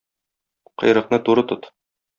[0.79, 1.73] Койрыкны туры тот.